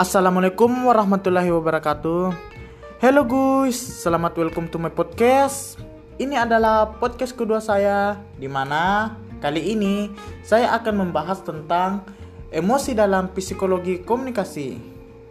[0.00, 2.32] Assalamualaikum warahmatullahi wabarakatuh.
[3.04, 5.76] Hello guys, selamat welcome to my podcast.
[6.16, 9.12] Ini adalah podcast kedua saya di mana
[9.44, 10.08] kali ini
[10.40, 12.08] saya akan membahas tentang
[12.48, 14.80] emosi dalam psikologi komunikasi.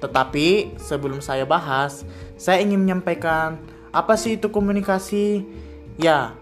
[0.06, 2.06] Tetapi sebelum saya bahas,
[2.38, 3.58] saya ingin menyampaikan
[3.90, 5.50] apa sih itu komunikasi?
[5.98, 6.38] Ya,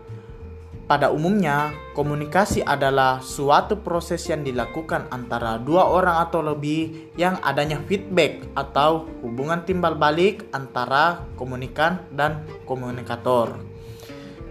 [0.88, 7.84] pada umumnya, komunikasi adalah suatu proses yang dilakukan antara dua orang atau lebih yang adanya
[7.92, 13.60] feedback atau hubungan timbal balik antara komunikan dan komunikator.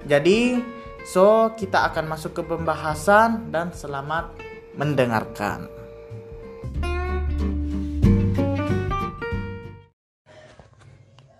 [0.04, 0.60] Jadi,
[1.08, 4.36] so kita akan masuk ke pembahasan dan selamat
[4.76, 5.72] mendengarkan.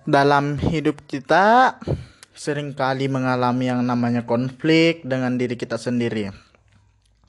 [0.08, 1.76] Dalam hidup kita,
[2.36, 6.30] sering kali mengalami yang namanya konflik dengan diri kita sendiri.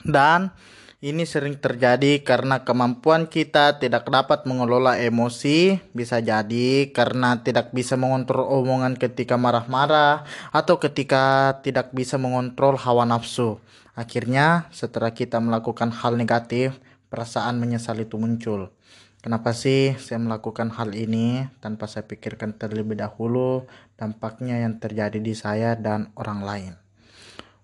[0.04, 0.52] Dan
[1.00, 7.96] ini sering terjadi karena kemampuan kita tidak dapat mengelola emosi, bisa jadi karena tidak bisa
[7.96, 13.62] mengontrol omongan ketika marah-marah atau ketika tidak bisa mengontrol hawa nafsu.
[13.98, 16.78] Akhirnya, setelah kita melakukan hal negatif,
[17.10, 18.70] perasaan menyesal itu muncul.
[19.18, 23.66] Kenapa sih saya melakukan hal ini tanpa saya pikirkan terlebih dahulu
[23.98, 26.72] dampaknya yang terjadi di saya dan orang lain?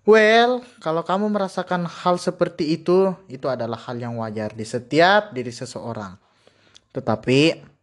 [0.05, 5.49] Well, kalau kamu merasakan hal seperti itu, itu adalah hal yang wajar di setiap diri
[5.49, 6.19] seseorang.
[6.93, 7.73] Tetapi,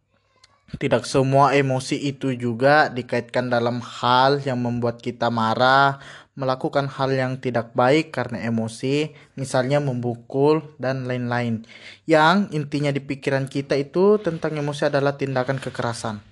[0.81, 6.01] tidak semua emosi itu juga dikaitkan dalam hal yang membuat kita marah,
[6.33, 11.61] melakukan hal yang tidak baik karena emosi, misalnya membukul dan lain-lain.
[12.09, 16.25] Yang intinya di pikiran kita itu tentang emosi adalah tindakan kekerasan.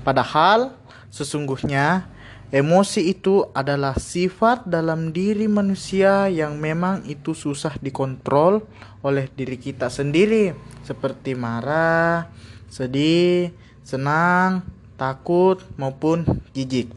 [0.00, 0.72] Padahal
[1.12, 2.08] sesungguhnya
[2.48, 8.64] emosi itu adalah sifat dalam diri manusia yang memang itu susah dikontrol
[9.04, 12.32] oleh diri kita sendiri, seperti marah,
[12.70, 13.50] sedih,
[13.82, 14.64] senang,
[14.94, 16.24] takut maupun
[16.54, 16.94] jijik.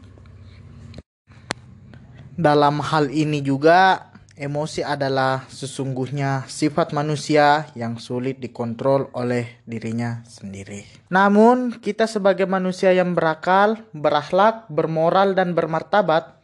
[2.34, 10.82] Dalam hal ini juga, emosi adalah sesungguhnya sifat manusia yang sulit dikontrol oleh dirinya sendiri.
[11.14, 16.42] Namun, kita sebagai manusia yang berakal, berakhlak, bermoral, dan bermartabat,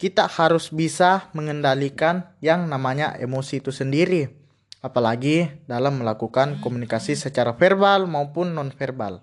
[0.00, 4.32] kita harus bisa mengendalikan yang namanya emosi itu sendiri,
[4.78, 9.22] apalagi dalam melakukan komunikasi secara verbal maupun nonverbal.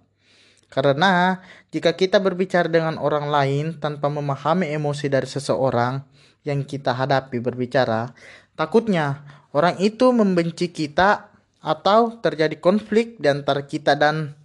[0.68, 1.40] Karena
[1.72, 6.04] jika kita berbicara dengan orang lain tanpa memahami emosi dari seseorang
[6.44, 8.12] yang kita hadapi berbicara,
[8.60, 9.24] takutnya
[9.56, 11.32] orang itu membenci kita
[11.64, 14.36] atau terjadi konflik di antara kita dan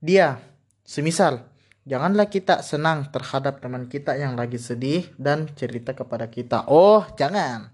[0.00, 0.40] dia.
[0.84, 1.44] Semisal,
[1.84, 6.64] janganlah kita senang terhadap teman kita yang lagi sedih dan cerita kepada kita.
[6.68, 7.73] Oh, jangan.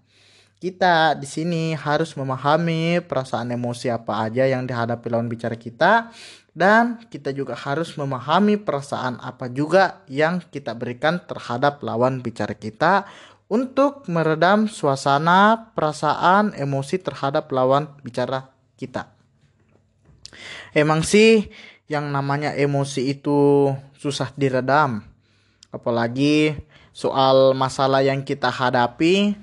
[0.61, 6.13] Kita di sini harus memahami perasaan emosi apa aja yang dihadapi lawan bicara kita
[6.53, 13.09] dan kita juga harus memahami perasaan apa juga yang kita berikan terhadap lawan bicara kita
[13.49, 19.17] untuk meredam suasana, perasaan, emosi terhadap lawan bicara kita.
[20.77, 21.49] Emang sih
[21.89, 25.03] yang namanya emosi itu susah diredam.
[25.73, 26.55] Apalagi
[26.95, 29.35] soal masalah yang kita hadapi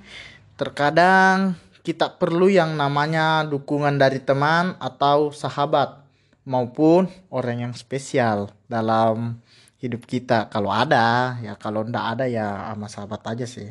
[0.57, 1.53] Terkadang
[1.85, 6.01] kita perlu yang namanya dukungan dari teman atau sahabat
[6.49, 9.37] maupun orang yang spesial dalam
[9.77, 10.49] hidup kita.
[10.49, 13.69] Kalau ada, ya kalau ndak ada ya sama sahabat aja sih.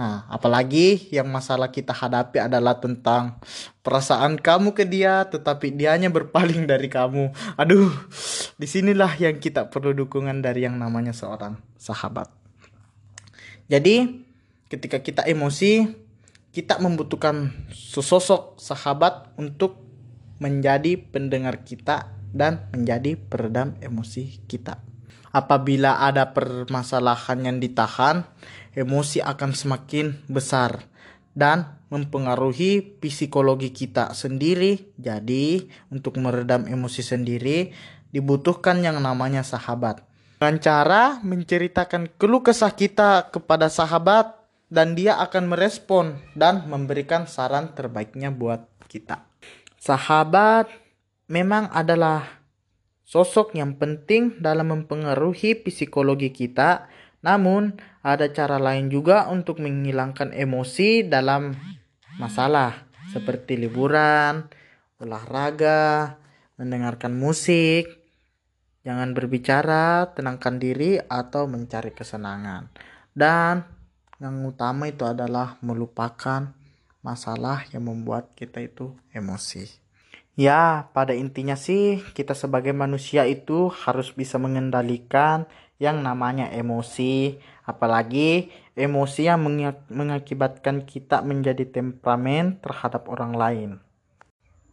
[0.00, 3.36] Nah, apalagi yang masalah kita hadapi adalah tentang
[3.84, 7.28] perasaan kamu ke dia, tetapi dianya berpaling dari kamu.
[7.60, 7.92] Aduh,
[8.56, 12.32] di sinilah yang kita perlu dukungan dari yang namanya seorang sahabat.
[13.68, 14.24] Jadi,
[14.70, 15.90] ketika kita emosi,
[16.54, 19.82] kita membutuhkan sesosok sahabat untuk
[20.38, 24.78] menjadi pendengar kita dan menjadi peredam emosi kita.
[25.30, 28.26] Apabila ada permasalahan yang ditahan,
[28.74, 30.86] emosi akan semakin besar
[31.34, 34.90] dan mempengaruhi psikologi kita sendiri.
[34.98, 37.70] Jadi, untuk meredam emosi sendiri
[38.10, 40.02] dibutuhkan yang namanya sahabat.
[40.42, 44.39] Dengan cara menceritakan keluh kesah kita kepada sahabat
[44.70, 49.26] dan dia akan merespon dan memberikan saran terbaiknya buat kita.
[49.76, 50.70] Sahabat
[51.26, 52.40] memang adalah
[53.02, 56.86] sosok yang penting dalam mempengaruhi psikologi kita,
[57.26, 57.74] namun
[58.06, 61.50] ada cara lain juga untuk menghilangkan emosi dalam
[62.22, 64.46] masalah seperti liburan,
[65.02, 66.14] olahraga,
[66.54, 67.90] mendengarkan musik,
[68.86, 72.70] jangan berbicara, tenangkan diri atau mencari kesenangan.
[73.10, 73.79] Dan
[74.20, 76.52] yang utama itu adalah melupakan
[77.00, 79.80] masalah yang membuat kita itu emosi.
[80.36, 85.48] Ya, pada intinya sih kita sebagai manusia itu harus bisa mengendalikan
[85.80, 89.40] yang namanya emosi, apalagi emosi yang
[89.88, 93.70] mengakibatkan kita menjadi temperamen terhadap orang lain.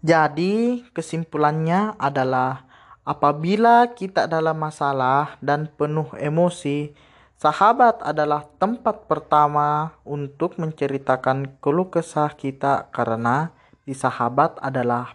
[0.04, 2.68] Jadi, kesimpulannya adalah
[3.08, 6.92] apabila kita dalam masalah dan penuh emosi,
[7.38, 13.54] sahabat adalah tempat pertama untuk menceritakan keluh kesah kita karena
[13.86, 15.14] di sahabat adalah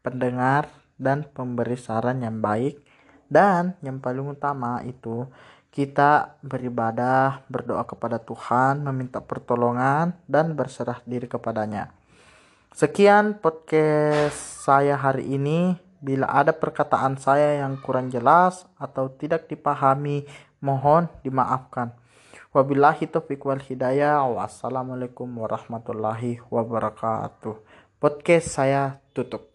[0.00, 2.78] pendengar dan pemberi saran yang baik
[3.26, 5.26] dan yang paling utama itu
[5.74, 11.90] kita beribadah, berdoa kepada Tuhan, meminta pertolongan dan berserah diri kepadanya.
[12.70, 15.74] Sekian podcast saya hari ini.
[16.04, 20.28] Bila ada perkataan saya yang kurang jelas atau tidak dipahami,
[20.60, 21.96] mohon dimaafkan.
[22.52, 24.20] Wabillahi taufiq wal hidayah.
[24.28, 27.56] Wassalamualaikum warahmatullahi wabarakatuh.
[27.96, 29.48] Podcast saya tutup.